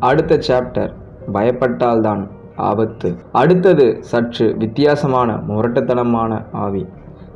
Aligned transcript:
அடுத்த 0.00 0.38
சாப்டர் 0.48 0.92
பயப்பட்டால்தான் 1.32 2.22
ஆபத்து. 2.56 3.08
அடுத்தது 3.32 3.86
சற்று 4.00 4.56
வித்தியாசமான 4.58 5.32
முரட்டுத்தனமான 5.48 6.32
ஆவி. 6.52 6.86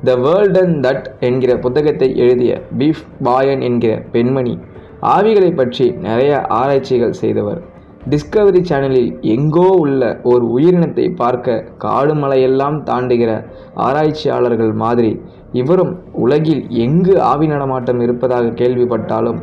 த 0.05 0.15
வேர்ல்ட் 0.15 0.59
அண்ட் 0.59 0.87
தட் 0.87 1.07
என்கிற 1.21 1.59
புத்தகத்தை 1.59 2.17
எழுதிய 2.17 2.63
பீஃப் 2.79 3.05
பாயன் 3.25 3.61
என்கிற 3.61 3.93
பெண்மணி 4.13 4.59
ஆவிகளை 5.03 5.51
பற்றி 5.55 5.87
நிறைய 5.91 6.47
ஆராய்ச்சிகள் 6.49 7.13
செய்தவர். 7.13 7.61
டிஸ்கவரி 8.09 8.61
சேனலில் 8.69 9.21
எங்கோ 9.21 9.69
உள்ள 9.77 10.21
ஒரு 10.23 10.45
உயிரினத்தை 10.57 11.15
பார்க்க 11.15 11.65
காடு 11.77 12.15
மலையெல்லாம் 12.15 12.79
தாண்டுகிற 12.83 13.31
ஆராய்ச்சியாளர்கள் 13.75 14.73
மாதிரி 14.73 15.13
இவரும் 15.53 15.93
உலகில் 16.13 16.63
எங்கு 16.69 17.15
ஆவி 17.23 17.47
நடமாட்டம் 17.47 18.01
இருப்பதாக 18.01 18.55
கேள்விப்பட்டாலும் 18.61 19.41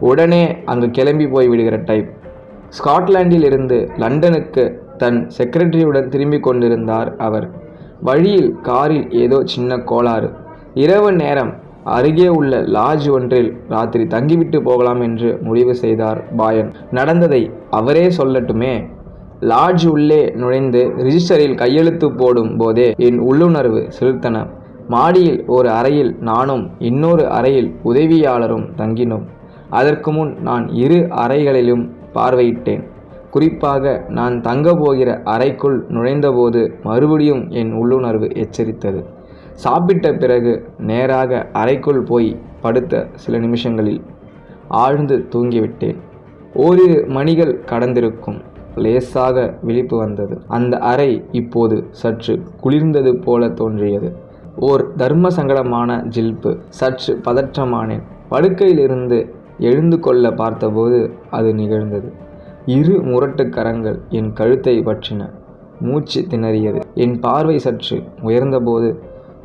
உடனே 0.00 0.42
அங்கு 0.64 0.90
கிளம்பி 0.90 1.26
போய் 1.26 1.48
விடுகிற 1.48 1.76
டைப் 1.84 2.10
ஸ்காட்லாண்டில் 2.76 3.44
இருந்து 3.44 3.90
லண்டனுக்கு 3.96 4.82
தன் 4.96 5.30
செக்ரட்டரியுடன் 5.38 6.08
திரும்பிக் 6.08 6.42
கொண்டிருந்தார் 6.42 7.16
அவர். 7.16 7.50
வழியில் 8.00 8.60
காரில் 8.60 9.12
ஏதோ 9.12 9.42
சின்ன 9.44 9.78
கோளாறு. 9.78 10.30
இரவு 10.74 11.12
நேரம் 11.12 11.54
அருகே 11.84 12.28
உள்ள 12.28 12.60
லாட்ஜ் 12.60 13.08
ஒன்றில் 13.10 13.56
ராத்திரி 13.68 14.06
தங்கிவிட்டு 14.06 14.62
போகலாம் 14.62 15.00
என்று 15.00 15.38
முடிவு 15.42 15.74
செய்தார் 15.74 16.24
பாயன். 16.36 16.72
நடந்ததை 16.90 17.50
அவரே 17.70 18.08
சொல்லட்டுமே? 18.08 18.86
லாட்ஜ் 19.40 19.86
உள்ளே 19.86 20.32
நுழைந்து 20.34 20.92
ரிஜிஸ்டரில் 20.96 21.56
கையெழுத்து 21.56 22.12
போடும் 22.12 22.56
போதே 22.56 22.94
என் 22.96 23.18
உள்ளுணர்வு 23.18 23.88
செலுத்தன. 24.00 24.46
மாடியில் 24.88 25.44
ஒரு 25.46 25.70
அறையில் 25.70 26.16
நானும் 26.20 26.70
இன்னொரு 26.78 27.28
அறையில் 27.28 27.74
உதவியாளரும் 27.84 28.66
தங்கினோம். 28.76 29.26
அதற்கு 29.70 30.12
முன் 30.12 30.36
நான் 30.42 30.68
இரு 30.68 31.06
அறைகளிலும் 31.10 31.96
பார்வையிட்டேன். 32.14 32.82
குறிப்பாக 33.30 34.04
நான் 34.08 34.40
தங்க 34.40 34.74
போகிற 34.74 35.20
அறைக்குள் 35.24 35.84
நுழைந்தபோது 35.88 36.72
மறுபடியும் 36.82 37.48
என் 37.48 37.72
உள்ளுணர்வு 37.72 38.28
எச்சரித்தது. 38.34 39.04
சாப்பிட்ட 39.52 40.12
பிறகு 40.12 40.68
நேராக 40.78 41.48
அறைக்குள் 41.52 42.02
போய் 42.02 42.40
படுத்த 42.60 43.08
சில 43.14 43.38
நிமிஷங்களில் 43.38 44.00
ஆழ்ந்து 44.68 45.26
தூங்கிவிட்டேன். 45.34 45.96
ஓரிரு 46.54 47.04
மணிகள் 47.06 47.64
கடந்திருக்கும். 47.66 48.40
லேசாக 48.74 49.58
விழிப்பு 49.62 49.98
வந்தது. 49.98 50.40
அந்த 50.48 50.78
அறை 50.78 51.24
இப்போது 51.32 51.86
சற்று 51.90 52.42
குளிர்ந்தது 52.64 53.22
போல 53.22 53.48
தோன்றியது. 53.48 54.16
ஓர் 54.58 54.94
தர்ம 54.94 55.28
சங்கடமான 55.28 56.04
ஜில்பு 56.16 56.58
சற்று 56.68 57.20
பதற்றமானேன். 57.24 58.02
படுக்கையிலிருந்து 58.30 59.34
எழுந்து 59.58 59.98
கொள்ள 59.98 60.32
பார்த்தபோது 60.32 60.98
அது 61.30 61.54
நிகழ்ந்தது. 61.54 62.12
இரு 62.66 63.02
முரட்டு 63.02 63.48
கரங்கள் 63.48 64.00
என் 64.08 64.32
கழுத்தை 64.32 64.74
பற்றின. 64.80 65.30
மூச்சு 65.80 66.20
திணறியது. 66.30 66.80
என் 66.94 67.20
பார்வை 67.20 67.58
சற்று 67.58 68.02
உயர்ந்தபோது 68.22 68.88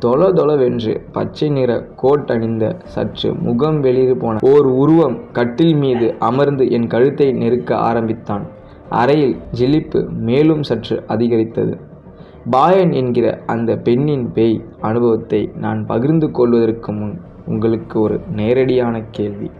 தொல 0.04 0.32
தொலவென்று 0.32 0.92
பச்சை 1.12 1.48
நிற 1.48 1.86
கோட் 1.96 2.30
அணிந்த 2.30 2.76
சற்று 2.84 3.34
முகம் 3.34 3.80
வெளியே 3.80 4.14
போன 4.14 4.38
ஓர் 4.42 4.66
உருவம் 4.66 5.16
கட்டில் 5.32 5.74
மீது 5.74 6.14
அமர்ந்து 6.18 6.70
என் 6.70 6.86
கழுத்தை 6.86 7.32
நெருக்க 7.32 7.76
ஆரம்பித்தான். 7.76 8.44
அறையில் 8.88 9.36
ஜிலிப்பு 9.58 10.08
மேலும் 10.08 10.62
சற்று 10.62 11.04
அதிகரித்தது. 11.06 11.78
பாயன் 12.50 12.92
என்கிற 12.92 13.26
அந்த 13.46 13.76
பெண்ணின் 13.76 14.32
பேய் 14.32 14.64
அனுபவத்தை 14.80 15.50
நான் 15.54 15.86
பகிர்ந்து 15.86 16.30
கொள்வதற்கு 16.30 16.92
முன் 16.92 17.20
உங்களுக்கு 17.46 18.00
ஒரு 18.00 18.20
நேரடியான 18.36 19.02
கேள்வி. 19.10 19.50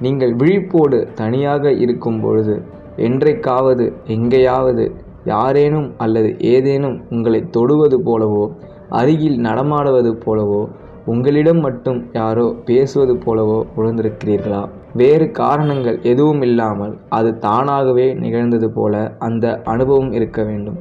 நீங்கள் 0.00 0.34
விழிப்போடு 0.34 0.98
தனியாக 1.14 1.72
இருக்கும் 1.72 2.20
பொழுது 2.20 2.54
என்றைக்காவது 2.96 3.84
எங்கேயாவது 4.06 4.84
யாரேனும் 5.24 5.88
அல்லது 5.96 6.30
ஏதேனும் 6.38 6.96
உங்களை 7.10 7.40
தொடுவது 7.50 7.96
போலவோ 7.98 8.44
அருகில் 8.90 9.38
நடமாடுவது 9.38 10.12
போலவோ 10.24 10.62
உங்களிடம் 11.04 11.60
மட்டும் 11.60 11.98
யாரோ 12.12 12.46
பேசுவது 12.64 13.14
போலவோ 13.14 13.58
உணர்ந்திருக்கிறீர்களா? 13.76 14.62
வேறு 14.94 15.26
காரணங்கள் 15.30 15.98
எதுவும் 16.02 16.42
இல்லாமல் 16.42 16.94
அது 17.08 17.38
தானாகவே 17.38 18.06
நிகழ்ந்தது 18.14 18.68
போல 18.70 18.94
அந்த 19.18 19.46
அனுபவம் 19.64 20.12
இருக்க 20.12 20.40
வேண்டும். 20.42 20.78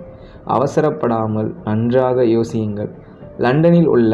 அவசரப்படாமல் 0.48 1.50
நன்றாக 1.64 2.24
யோசியுங்கள். 2.24 2.92
லண்டனில் 3.38 3.88
உள்ள 3.88 4.14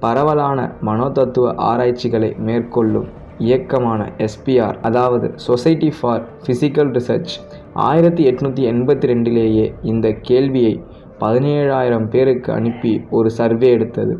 பரவலான 0.00 0.58
மனோதத்துவ 0.80 1.54
ஆராய்ச்சிகளை 1.62 2.30
மேற்கொள்ளும் 2.38 3.08
இயக்கமான 3.46 4.00
எஸ்பிஆர் 4.26 4.78
அதாவது 4.82 5.26
சொசைட்டி 5.46 5.90
ஃபார் 5.98 6.22
ஃபிசிக்கல் 6.44 6.90
ரிசர்ச் 6.96 7.34
ஆயிரத்தி 7.88 8.22
எட்நூற்றி 8.30 8.62
எண்பத்தி 8.72 9.08
ரெண்டிலேயே 9.10 9.66
இந்த 9.82 10.06
கேள்வியை 10.28 10.74
பதினேழாயிரம் 11.20 12.08
பேருக்கு 12.08 12.50
அனுப்பி 12.52 12.92
ஒரு 13.10 13.30
சர்வே 13.30 13.68
எடுத்தது. 13.70 14.14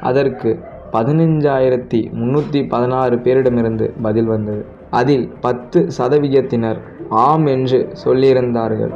அதற்கு 0.00 0.50
பதினஞ்சாயிரத்தி 0.92 2.00
முந்நூற்றி 2.12 2.60
பதினாறு 2.68 3.16
பேரிடமிருந்து 3.16 3.86
பதில் 4.02 4.26
வந்தது. 4.26 4.62
அதில் 4.90 5.26
பத்து 5.40 5.80
சதவிகிதத்தினர் 5.98 6.78
ஆம் 7.26 7.46
என்று 7.46 7.78
சொல்லியிருந்தார்கள். 8.04 8.94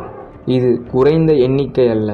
இது 0.57 0.71
குறைந்த 0.93 1.33
எண்ணிக்கை 1.47 1.89
அல்ல 1.89 2.11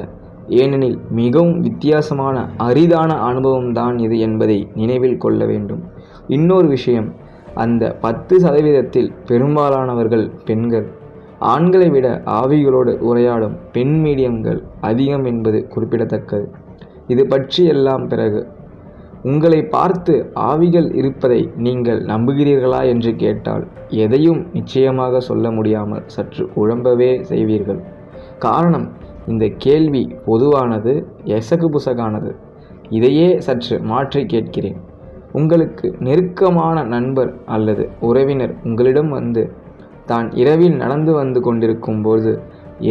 ஏனெனில் 0.61 0.99
மிகவும் 1.19 1.57
வித்தியாசமான 1.59 2.37
அரிதான 2.57 3.11
அனுபவம்தான் 3.29 3.97
இது 3.99 4.15
என்பதை 4.19 4.59
நினைவில் 4.73 5.17
கொள்ள 5.17 5.41
வேண்டும். 5.45 5.83
இன்னொரு 6.27 6.67
விஷயம் 6.67 7.09
அந்த 7.53 7.91
பத்து 7.91 8.39
சதவீதத்தில் 8.39 9.11
பெரும்பாலானவர்கள் 9.25 10.31
பெண்கள். 10.45 10.87
ஆண்களை 11.39 11.89
விட 11.89 12.21
ஆவிகளோடு 12.25 12.93
உரையாடும் 12.99 13.57
பெண் 13.71 14.05
மீடியம்கள் 14.05 14.63
அதிகம் 14.81 15.25
என்பது 15.25 15.67
குறிப்பிடத்தக்கது. 15.67 16.51
இது 17.07 17.27
பற்றி 17.27 17.65
எல்லாம் 17.65 18.07
பிறகு. 18.07 18.47
உங்களை 19.23 19.63
பார்த்து 19.63 20.31
ஆவிகள் 20.33 20.95
இருப்பதை 20.95 21.49
நீங்கள் 21.55 22.05
நம்புகிறீர்களா 22.05 22.85
என்று 22.85 23.15
கேட்டால் 23.15 23.67
எதையும் 23.87 24.45
நிச்சயமாக 24.53 25.19
சொல்ல 25.19 25.51
முடியாமல் 25.51 26.03
சற்று 26.05 26.49
குழம்பவே 26.55 27.21
செய்வீர்கள். 27.21 27.81
காரணம் 28.37 28.91
இந்த 29.27 29.47
கேள்வி 29.57 30.15
பொதுவானது 30.25 31.07
எசகு 31.23 31.69
புசகானது. 31.69 32.35
இதையே 32.89 33.39
சற்று 33.39 33.79
மாற்றி 33.79 34.25
கேட்கிறேன். 34.25 34.89
உங்களுக்கு 35.33 35.87
நெருக்கமான 35.99 36.83
நண்பர் 36.83 37.31
அல்லது 37.45 37.83
உறவினர் 37.99 38.53
உங்களிடம் 38.63 39.09
வந்து 39.09 39.43
தான் 40.05 40.27
இரவில் 40.33 40.75
நடந்து 40.75 41.13
வந்து 41.13 41.39
கொண்டிருக்கும் 41.41 42.01
போது 42.01 42.31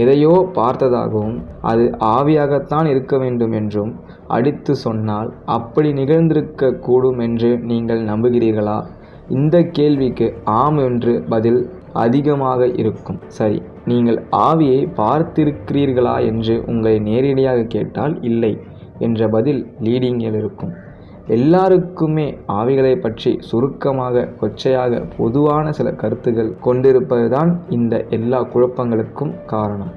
எதையோ 0.01 0.35
பார்த்ததாகவும் 0.55 1.39
அது 1.61 1.85
ஆவியாகத்தான் 1.99 2.89
இருக்க 2.91 3.15
வேண்டும் 3.19 3.53
என்றும் 3.53 3.93
அடித்து 4.27 4.73
சொன்னால் 4.75 5.31
அப்படி 5.57 5.93
நிகழ்ந்திருக்க 5.93 6.73
கூடும் 6.87 7.19
என்று 7.19 7.51
நீங்கள் 7.71 8.03
நம்புகிறீர்களா? 8.03 8.79
இந்த 9.29 9.57
கேள்விக்கு 9.63 10.27
ஆம் 10.61 10.79
என்று 10.79 11.13
பதில் 11.29 11.61
அதிகமாக 11.93 12.67
இருக்கும். 12.81 13.19
சரி 13.39 13.59
நீங்கள் 13.85 14.19
ஆவியை 14.49 14.81
பார்த்திருக்கிறீர்களா 15.01 16.17
என்று 16.31 16.55
உங்களை 16.67 16.95
நேரடியாக 16.99 17.63
கேட்டால் 17.63 18.15
இல்லை 18.23 18.53
என்ற 18.99 19.29
பதில் 19.29 19.61
லீடிங்கில் 19.81 20.39
இருக்கும். 20.41 20.73
எல்லாருக்குமே 21.37 22.27
ஆவிகளை 22.49 22.95
பற்றி 23.01 23.33
சுருக்கமாக 23.41 24.29
கொச்சையாக 24.41 25.03
பொதுவான 25.17 25.73
சில 25.73 25.89
கருத்துகள் 25.93 26.53
கொண்டிருப்பதுதான் 26.65 27.51
இந்த 27.69 28.05
எல்லா 28.09 28.41
குழப்பங்களுக்கும் 28.43 29.35
காரணம். 29.45 29.93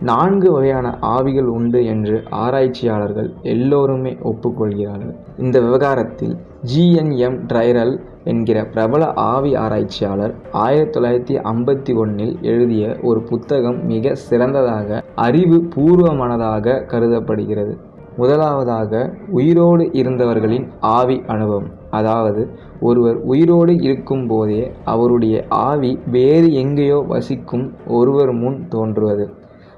நான்கு 0.00 0.48
வகையான 0.52 0.98
ஆவிகள் 1.00 1.48
உண்டு 1.56 1.80
என்று 1.84 2.22
ஆராய்ச்சியாளர்கள் 2.44 3.30
எல்லோருமே 3.42 4.12
ஒப்புக்கொள்கிறார்கள். 4.22 5.14
இந்த 5.38 5.60
விவகாரத்தில் 5.60 6.36
ஜிஎன்எம் 6.62 7.36
ட்ரைரல் 7.52 7.94
என்கிற 8.24 8.64
பிரபல 8.64 9.04
ஆவி 9.12 9.52
ஆராய்ச்சியாளர் 9.54 10.34
ஆயிரத்தி 10.52 11.00
தொள்ளாயிரத்தி 11.00 11.36
ஐம்பத்தி 11.42 11.92
ஒன்றில் 11.96 12.34
எழுதிய 12.42 12.96
ஒரு 13.02 13.22
புத்தகம் 13.22 13.78
மிக 13.86 14.14
சிறந்ததாக 14.14 15.02
அறிவு 15.14 15.58
பூர்வமானதாக 15.76 16.86
கருதப்படுகிறது. 16.86 17.74
முதலாவதாக 18.16 19.12
உயிரோடு 19.28 19.84
இருந்தவர்களின் 19.92 20.68
ஆவி 20.80 21.22
அனுபவம். 21.26 21.68
அதாவது 21.90 22.50
ஒருவர் 22.80 23.14
உயிரோடு 23.14 23.82
இருக்கும் 23.82 24.26
போதே 24.26 24.72
அவருடைய 24.84 25.44
ஆவி 25.48 25.98
வேறு 26.06 26.52
எங்கேயோ 26.52 27.04
வசிக்கும் 27.08 27.74
ஒருவர் 27.86 28.32
முன் 28.32 28.68
தோன்றுவது. 28.68 29.34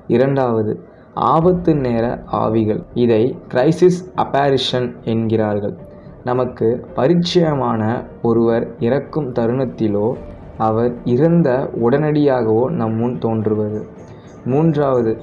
இரண்டாவது 0.06 0.80
ஆபத்து 1.14 1.76
நேர 1.76 2.22
ஆவிகள். 2.32 2.82
இதை 2.94 3.38
கிரைசிஸ் 3.48 4.00
அப்பாரிஷன் 4.14 4.94
என்கிறார்கள். 5.04 5.76
நமக்கு 6.24 6.86
பரிச்சயமான 6.96 8.04
ஒருவர் 8.22 8.74
இறக்கும் 8.78 9.32
தருணத்திலோ 9.32 10.14
அவர் 10.58 10.94
இறந்த 11.04 11.70
உடனடியாகவோ 11.74 12.70
நம் 12.70 12.96
முன் 12.96 13.18
தோன்றுவது. 13.18 13.86
மூன்றாவது 14.44 15.20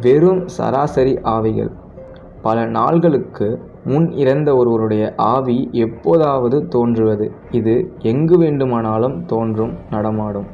வெறும் 0.00 0.48
சராசரி 0.48 1.18
ஆவிகள். 1.22 1.70
பல 2.42 2.66
நாள்களுக்கு 2.66 3.60
முன் 3.84 4.10
இறந்த 4.10 4.56
ஒருவருடைய 4.56 5.14
ஆவி 5.16 5.68
எப்போதாவது 5.72 6.68
தோன்றுவது. 6.68 7.32
இது 7.50 7.92
எங்கு 7.98 8.38
வேண்டுமானாலும் 8.38 9.24
தோன்றும் 9.24 9.74
நடமாடும். 9.90 10.46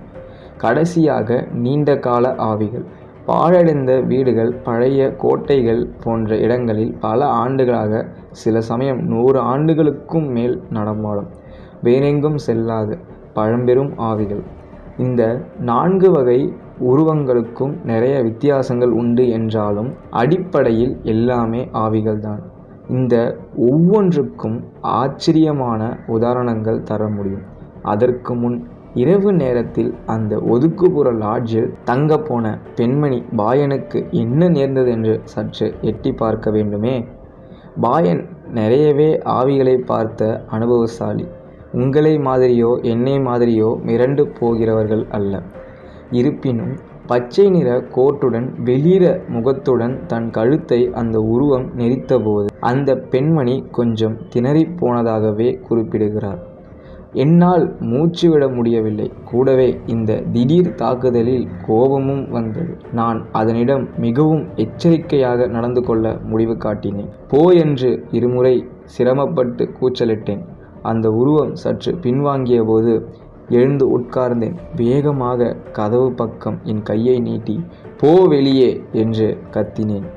கடைசியாக 0.57 1.49
நீண்ட 1.53 1.97
கால 1.97 2.35
ஆவிகள் 2.37 2.85
பாழடைந்த 3.27 4.01
வீடுகள் 4.01 4.55
பழைய 4.55 5.11
கோட்டைகள் 5.11 5.89
போன்ற 6.05 6.37
இடங்களில் 6.37 6.97
பல 7.01 7.27
ஆண்டுகளாக 7.27 8.07
சில 8.31 8.61
சமயம் 8.61 9.01
நூறு 9.01 9.39
ஆண்டுகளுக்கும் 9.39 10.29
மேல் 10.29 10.63
நடமாடும். 10.71 11.29
வேறெங்கும் 11.83 12.39
செல்லாது 12.39 12.99
பழம்பெரும் 13.33 13.93
ஆவிகள். 13.97 14.43
இந்த 14.99 15.45
நான்கு 15.59 16.11
வகை 16.11 16.53
உருவங்களுக்கும் 16.81 17.85
நிறைய 17.85 18.23
வித்தியாசங்கள் 18.23 18.91
உண்டு 18.91 19.29
என்றாலும் 19.29 19.95
அடிப்படையில் 20.11 20.99
எல்லாமே 21.03 21.69
ஆவிகள்தான். 21.73 22.43
இந்த 22.89 23.37
ஒவ்வொன்றுக்கும் 23.57 24.65
ஆச்சரியமான 24.81 25.99
உதாரணங்கள் 26.07 26.83
தர 26.83 27.09
முடியும். 27.09 27.43
அதற்கு 27.83 28.35
முன் 28.35 28.69
இரவு 28.95 29.33
நேரத்தில் 29.33 29.95
அந்த 30.07 30.37
ஒதுக்குப்புற 30.37 31.15
லாட்ஜில் 31.15 31.73
தங்க 31.85 32.17
போன 32.19 32.59
பெண்மணி 32.75 33.23
பாயனுக்கு 33.37 34.11
என்ன 34.11 34.49
நேர்ந்தது 34.49 34.91
என்று 34.91 35.21
சற்று 35.25 35.75
எட்டி 35.81 36.13
பார்க்க 36.13 36.51
வேண்டுமே? 36.51 37.05
பாயன் 37.81 38.29
நிறையவே 38.51 39.19
ஆவிகளை 39.25 39.77
பார்த்த 39.77 40.45
அனுபவசாலி. 40.47 41.29
உங்களை 41.73 42.17
மாதிரியோ 42.17 42.83
என்னை 42.83 43.13
மாதிரியோ 43.13 43.69
மிரண்டு 43.87 44.31
போகிறவர்கள் 44.41 45.07
அல்ல. 45.11 45.43
இருப்பினும் 46.11 46.75
பச்சை 47.07 47.51
நிற 47.51 47.81
கோட்டுடன் 47.81 48.63
வெளிர 48.65 49.21
முகத்துடன் 49.29 50.07
தன் 50.07 50.31
கழுத்தை 50.31 50.91
அந்த 50.93 51.19
உருவம் 51.19 51.67
நெரித்தபோது 51.79 52.47
அந்த 52.61 52.97
பெண்மணி 52.97 53.65
கொஞ்சம் 53.71 54.17
திணறிப் 54.29 54.77
போனதாகவே 54.81 55.61
குறிப்பிடுகிறார். 55.61 56.57
என்னால் 57.13 57.77
மூச்சு 57.81 58.31
விட 58.31 58.49
முடியவில்லை. 58.49 59.13
கூடவே 59.25 59.79
இந்த 59.87 60.23
திடீர் 60.33 60.75
தாக்குதலில் 60.75 61.49
கோபமும் 61.67 62.31
வந்தது. 62.31 62.77
நான் 62.93 63.27
அதனிடம் 63.33 63.89
மிகவும் 63.97 64.47
எச்சரிக்கையாக 64.55 65.47
நடந்து 65.47 65.83
கொள்ள 65.83 66.19
முடிவு 66.25 66.53
காட்டினேன். 66.53 67.09
போ 67.29 67.51
என்று 67.51 68.05
இருமுறை 68.11 68.67
சிரமப்பட்டு 68.85 69.71
கூச்சலிட்டேன். 69.81 70.41
அந்த 70.83 71.11
உருவம் 71.11 71.55
சற்று 71.55 71.93
பின்வாங்கிய 72.03 72.65
போது 72.65 73.07
எழுந்து 73.49 73.99
உட்கார்ந்தேன். 73.99 74.57
வேகமாக 74.77 75.57
கதவு 75.73 76.13
பக்கம் 76.13 76.59
என் 76.65 76.83
கையை 76.83 77.21
நீட்டி 77.21 77.65
போ 77.97 78.27
வெளியே 78.27 78.85
என்று 78.93 79.39
கத்தினேன். 79.51 80.09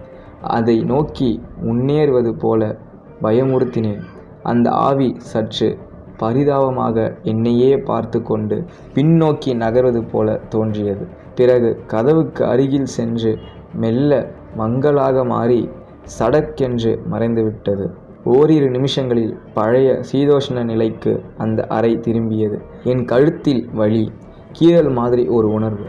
அதை 0.41 0.83
நோக்கி 0.83 1.41
முன்னேறுவது 1.63 2.31
போல 2.31 2.77
பயமுறுத்தினேன். 3.21 4.01
அந்த 4.43 4.69
ஆவி 4.69 5.15
சற்று 5.17 5.77
பரிதாபமாக 6.17 7.17
என்னையே 7.23 7.77
பார்த்து 7.77 8.21
கொண்டு 8.21 8.65
பின்னோக்கி 8.95 9.51
நகர்வது 9.55 10.09
போல 10.11 10.39
தோன்றியது. 10.49 11.07
பிறகு 11.35 11.79
கதவுக்கு 11.87 12.45
அருகில் 12.45 12.85
சென்று 12.85 13.37
மெல்ல 13.73 14.31
மங்களாக 14.55 15.25
மாறி 15.25 15.69
சடக்கென்று 16.19 16.99
மறைந்துவிட்டது. 17.11 17.85
ஓரிரு 18.23 18.69
நிமிஷங்களில் 18.69 19.37
பழைய 19.53 20.01
சீதோஷ்ண 20.11 20.63
நிலைக்கு 20.63 21.23
அந்த 21.37 21.63
அறை 21.67 21.97
திரும்பியது. 21.97 22.61
என் 22.83 23.05
கழுத்தில் 23.05 23.69
வழி 23.73 24.11
கீறல் 24.59 24.91
மாதிரி 24.91 25.27
ஒரு 25.27 25.47
உணர்வு. 25.47 25.85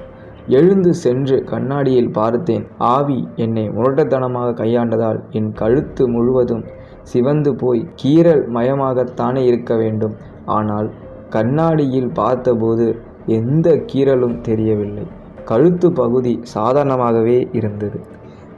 எழுந்து 0.47 0.95
சென்று 0.95 1.45
கண்ணாடியில் 1.45 2.11
பார்த்தேன் 2.11 2.67
ஆவி 2.79 3.29
என்னை 3.37 3.69
முரட்டத்தனமாக 3.69 4.55
கையாண்டதால் 4.63 5.21
என் 5.31 5.53
கழுத்து 5.53 6.09
முழுவதும் 6.09 6.65
சிவந்து 7.03 7.57
போய் 7.57 7.89
கீறல் 8.03 8.45
மயமாகத்தானே 8.49 9.37
இருக்க 9.37 9.77
வேண்டும். 9.77 10.15
ஆனால் 10.45 10.91
கண்ணாடியில் 11.29 12.11
பார்த்தபோது 12.13 12.99
எந்த 13.27 13.71
கீறலும் 13.71 14.41
தெரியவில்லை. 14.41 15.07
கழுத்து 15.45 15.93
பகுதி 15.93 16.41
சாதாரணமாகவே 16.55 17.49
இருந்தது. 17.53 18.01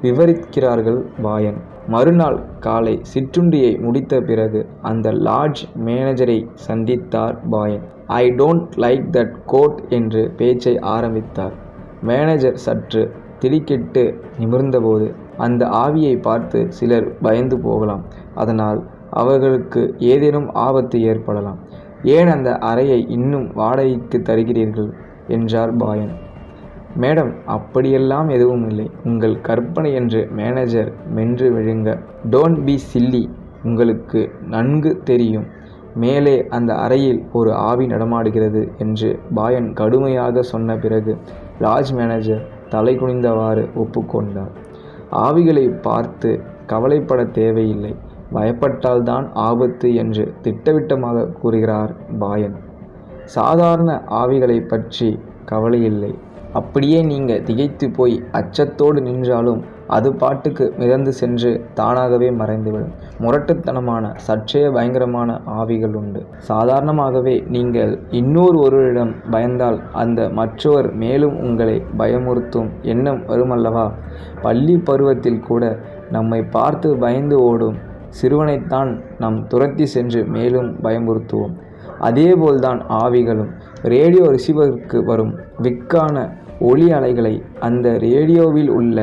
விவரிக்கிறார்கள் 0.02 1.04
வாயன். 1.22 1.72
மறுநாள் 1.86 2.44
காலை 2.60 3.00
சிற்றுண்டியை 3.14 3.80
முடித்த 3.80 4.20
பிறகு 4.20 4.66
அந்த 4.82 5.12
லாட்ஜ் 5.12 5.68
மேனேஜரை 5.86 6.46
சந்தித்தார் 6.68 7.36
Bayan. 7.50 7.82
I 8.06 8.28
don't 8.30 8.68
like 8.76 9.06
that 9.10 9.34
coat 9.46 9.82
என்று 9.88 10.32
பேச்சை 10.36 10.78
ஆரம்பித்தார். 10.78 11.52
மேனேஜர் 12.02 12.56
சற்று 12.56 13.12
திடுக்கிட்டு 13.38 14.20
நிமிர்ந்தபோது 14.38 15.14
அந்த 15.36 15.66
ஆவியை 15.66 16.22
பார்த்து 16.22 16.72
சிலர் 16.72 17.18
பயந்து 17.18 17.60
போகலாம். 17.60 18.04
அதனால் 18.34 18.80
அவர்களுக்கு 19.10 19.94
ஏதேனும் 19.98 20.50
ஆபத்து 20.52 21.02
ஏற்படலாம். 21.02 21.58
ஏன் 22.02 22.26
அந்த 22.26 22.58
அறையை 22.58 23.06
இன்னும் 23.08 23.52
வாடகைக்கு 23.54 24.18
தருகிறீர்கள்? 24.18 24.90
என்றார் 25.28 25.76
பாயன். 25.76 26.23
மேடம் 27.00 27.32
அப்படியெல்லாம் 27.46 28.28
எதுவும் 28.28 28.68
இல்லை. 28.68 28.90
உங்கள் 29.04 29.40
கற்பனை 29.40 29.92
என்று 29.92 30.28
மேனேஜர் 30.30 30.92
மென்று 31.10 31.50
விழுங்க. 31.50 31.98
டோன்ட் 32.30 32.64
பி 32.64 32.78
சில்லி 32.92 33.28
உங்களுக்கு 33.64 34.30
நன்கு 34.48 35.00
தெரியும். 35.04 35.46
மேலே 35.94 36.46
அந்த 36.48 36.74
அறையில் 36.74 37.24
ஒரு 37.32 37.54
ஆவி 37.54 37.86
நடமாடுகிறது 37.86 38.72
என்று 38.78 39.18
பாயன் 39.34 39.72
கடுமையாக 39.72 40.42
சொன்ன 40.42 40.76
பிறகு 40.76 41.16
லாட்ஜ் 41.60 41.92
மேனேஜர் 41.92 42.42
தலை 42.68 42.98
குனிந்தவாறு 42.98 43.64
ஒப்புக்கொண்டார். 43.74 44.52
ஆவிகளை 45.12 45.80
பார்த்து 45.80 46.40
கவலைப்பட 46.66 47.24
தேவையில்லை. 47.24 47.94
பயப்பட்டால்தான் 48.34 49.26
ஆபத்து 49.32 49.94
என்று 49.94 50.34
திட்டவிட்டமாக 50.42 51.26
கூறுகிறார் 51.40 51.92
பாயன். 52.18 52.56
சாதாரண 53.24 54.02
ஆவிகளை 54.10 54.60
பற்றி 54.68 55.18
கவலையில்லை 55.50 56.14
அப்படியே 56.54 57.02
நீங்கள் 57.02 57.42
திகைத்து 57.42 57.90
போய் 57.90 58.22
அச்சத்தோடு 58.32 59.00
நின்றாலும் 59.00 59.62
அது 59.86 60.08
பாட்டுக்கு 60.14 60.64
மிதந்து 60.78 61.12
சென்று 61.12 61.50
தானாகவே 61.74 62.28
மறைந்துவிடும். 62.30 62.92
முரட்டுத்தனமான 63.18 64.10
சற்றே 64.16 64.62
பயங்கரமான 64.68 65.40
ஆவிகள் 65.44 65.94
உண்டு. 65.94 66.20
சாதாரணமாகவே 66.48 67.34
நீங்கள் 67.48 67.92
இன்னொரு 68.10 68.58
ஒருவரிடம் 68.58 69.14
பயந்தால் 69.30 69.78
அந்த 69.92 70.28
மற்றவர் 70.28 70.88
மேலும் 70.94 71.36
உங்களை 71.40 71.82
பயமுறுத்தும் 71.98 72.70
எண்ணம் 72.82 73.20
வருமல்லவா? 73.26 73.86
பள்ளி 74.42 74.76
பருவத்தில் 74.78 75.40
கூட 75.40 75.78
நம்மை 76.10 76.40
பார்த்து 76.56 76.96
பயந்து 76.96 77.36
ஓடும் 77.42 77.76
சிறுவனைத்தான் 78.22 78.90
நாம் 79.18 79.46
துரத்தி 79.46 79.86
சென்று 79.86 80.24
மேலும் 80.24 80.70
பயமுறுத்துவோம். 80.82 81.54
அதேபோல்தான் 82.00 82.80
ஆவிகளும். 82.88 83.50
ரேடியோ 83.82 84.24
ரிசீவருக்கு 84.30 85.04
வரும் 85.04 85.34
விக்கான 85.58 86.42
ஒளி 86.68 86.86
அலைகளை 86.92 87.32
அந்த 87.66 87.86
ரேடியோவில் 87.98 88.70
உள்ள 88.78 88.98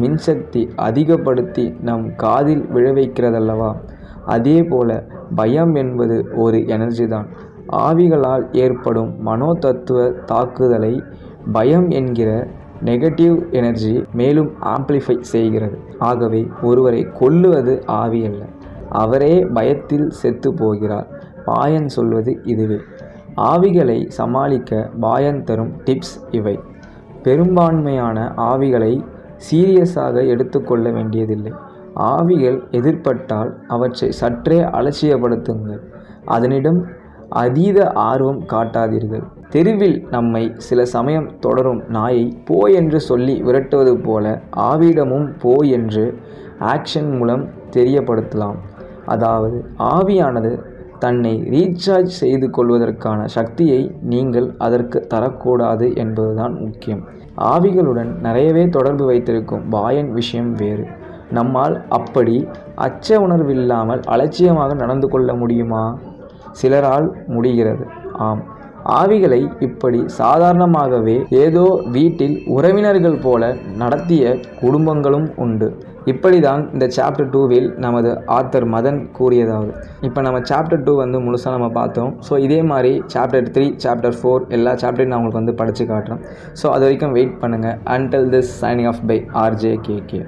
மின்சக்தி 0.00 0.62
அதிகப்படுத்தி 0.86 1.66
நம் 1.88 2.06
காதில் 2.16 2.64
விழவைக்கிறதல்லவா? 2.74 3.70
அதே 4.26 4.58
போல 4.62 4.90
பயம் 5.34 5.74
என்பது 5.74 6.16
ஒரு 6.44 6.58
எனர்ஜி 6.66 7.06
தான். 7.06 7.28
ஆவிகளால் 7.86 8.44
ஏற்படும் 8.64 9.10
மனோதத்துவ 9.26 9.98
தாக்குதலை 10.24 10.92
பயம் 11.52 11.88
என்கிற 11.90 12.30
நெகட்டிவ் 12.84 13.36
எனர்ஜி 13.50 13.92
மேலும் 14.12 14.50
ஆம்ப்ளிஃபை 14.74 15.16
செய்கிறது. 15.32 15.76
ஆகவே 16.10 16.40
ஒருவரை 16.62 17.02
கொல்லுவது 17.20 17.74
ஆவி 18.00 18.20
அல்ல. 18.24 18.42
அவரே 19.02 19.34
பயத்தில் 19.54 20.08
செத்து 20.20 20.50
போகிறார். 20.54 21.08
பாயன் 21.46 21.90
சொல்வது 21.96 22.32
இதுவே. 22.44 22.78
ஆவிகளை 23.52 23.98
சமாளிக்க 24.18 24.90
பாயன் 25.00 25.42
தரும் 25.48 25.72
டிப்ஸ் 25.84 26.16
இவை. 26.30 26.56
பெரும்பான்மையான 27.26 28.18
ஆவிகளை 28.50 28.92
சீரியஸாக 29.46 30.26
எடுத்துக்கொள்ள 30.32 30.86
வேண்டியதில்லை. 30.90 31.52
ஆவிகள் 32.12 32.58
எதிர்பட்டால் 32.78 33.50
அவற்றை 33.74 34.08
சற்றே 34.20 34.58
அலட்சியப்படுத்துங்கள். 34.78 35.82
அதனிடம் 36.34 36.80
அதீத 37.42 37.78
ஆர்வம் 38.08 38.40
காட்டாதீர்கள். 38.52 39.24
தெருவில் 39.54 39.96
நம்மை 40.10 40.42
சில 40.66 40.80
சமயம் 40.94 41.28
தொடரும் 41.44 41.80
நாயை 41.96 42.24
போ 42.48 42.58
என்று 42.80 42.98
சொல்லி 43.08 43.34
விரட்டுவது 43.46 43.94
போல 44.06 44.24
ஆவியிடமும் 44.70 45.28
போ 45.42 45.54
என்று 45.78 46.04
ஆக்ஷன் 46.74 47.10
மூலம் 47.16 47.44
தெரியப்படுத்தலாம். 47.76 48.58
அதாவது 49.14 49.58
ஆவியானது 49.94 50.52
தன்னை 50.98 51.42
ரீசார்ஜ் 51.50 52.14
செய்து 52.22 52.50
கொள்வதற்கான 52.50 53.26
சக்தியை 53.26 53.94
நீங்கள் 54.02 54.54
அதற்கு 54.58 55.06
தரக்கூடாது 55.14 55.96
என்பதுதான் 55.96 56.60
முக்கியம். 56.60 57.02
ஆவிகளுடன் 57.40 58.20
நிறையவே 58.20 58.68
தொடர்பு 58.68 59.04
வைத்திருக்கும் 59.04 59.68
பாயன் 59.68 60.12
விஷயம் 60.12 60.52
வேறு. 60.52 60.86
நம்மால் 61.30 61.82
அப்படி 61.88 62.48
அச்ச 62.76 63.16
உணர்வில்லாமல் 63.16 64.02
அலட்சியமாக 64.04 64.74
நடந்து 64.74 65.08
கொள்ள 65.08 65.34
முடியுமா? 65.34 65.98
சிலரால் 66.62 67.08
முடிகிறது. 67.26 67.86
ஆம். 68.12 68.42
ஆவிகளை 68.88 69.62
இப்படி 69.62 70.04
சாதாரணமாகவே 70.06 71.26
ஏதோ 71.30 71.82
வீட்டில் 71.92 72.42
உறவினர்கள் 72.46 73.20
போல 73.22 73.54
நடத்திய 73.76 74.38
குடும்பங்களும் 74.60 75.28
உண்டு. 75.36 75.76
இப்படி 76.12 76.38
தான் 76.46 76.62
இந்த 76.74 76.86
சாப்டர் 76.96 77.30
டூவில் 77.34 77.68
நமது 77.84 78.10
ஆத்தர் 78.36 78.66
மதன் 78.74 79.00
கூறியதாவது. 79.18 79.72
இப்போ 80.08 80.20
நம்ம 80.26 80.40
சாப்டர் 80.50 80.84
டூ 80.86 80.92
வந்து 81.02 81.20
முழுசாக 81.26 81.54
நம்ம 81.56 81.68
பார்த்தோம். 81.80 82.12
ஸோ 82.28 82.36
இதே 82.46 82.60
மாதிரி 82.72 82.92
சாப்டர் 83.14 83.48
த்ரீ 83.56 83.66
சாப்டர் 83.84 84.18
ஃபோர் 84.20 84.44
எல்லா 84.58 84.74
சாப்டரையும் 84.84 85.12
நான் 85.12 85.20
உங்களுக்கு 85.20 85.42
வந்து 85.42 85.58
படித்து 85.62 85.86
காட்டுறேன். 85.92 86.22
ஸோ 86.62 86.68
அது 86.74 86.84
வரைக்கும் 86.88 87.16
வெயிட் 87.18 87.38
பண்ணுங்கள் 87.44 87.78
until 87.96 88.28
this 88.36 88.52
signing 88.62 88.90
off 88.92 89.02
by 89.12 89.18
RJ 89.44 89.74
K 89.88 89.98
K 90.12 90.22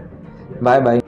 bye 0.66 0.82
bye 0.86 1.07